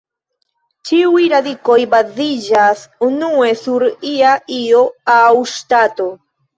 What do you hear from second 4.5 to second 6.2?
io aŭ ŝtato.